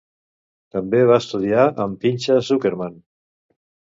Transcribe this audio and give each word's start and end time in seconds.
També 0.77 1.01
va 1.11 1.17
estudiar 1.23 1.67
amb 1.85 2.01
Pinchas 2.05 2.49
Zukerman. 2.49 2.95